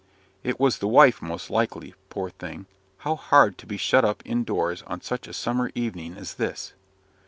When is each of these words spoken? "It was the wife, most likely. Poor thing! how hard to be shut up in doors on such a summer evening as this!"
"It 0.41 0.59
was 0.59 0.79
the 0.79 0.87
wife, 0.87 1.21
most 1.21 1.51
likely. 1.51 1.93
Poor 2.09 2.31
thing! 2.31 2.65
how 3.05 3.15
hard 3.15 3.59
to 3.59 3.67
be 3.67 3.77
shut 3.77 4.03
up 4.03 4.23
in 4.25 4.43
doors 4.43 4.81
on 4.87 5.01
such 5.01 5.27
a 5.27 5.31
summer 5.33 5.69
evening 5.75 6.17
as 6.17 6.33
this!" 6.33 6.73